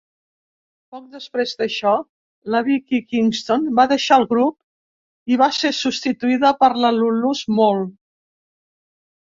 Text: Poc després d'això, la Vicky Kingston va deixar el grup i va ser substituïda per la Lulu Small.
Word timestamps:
Poc 0.93 1.01
després 1.17 1.51
d'això, 1.59 1.91
la 2.55 2.61
Vicky 2.69 3.01
Kingston 3.11 3.67
va 3.81 3.85
deixar 3.93 4.19
el 4.23 4.27
grup 4.33 5.35
i 5.35 5.39
va 5.45 5.51
ser 5.61 5.75
substituïda 5.83 6.53
per 6.65 6.73
la 6.87 6.93
Lulu 6.99 7.39
Small. 7.43 7.85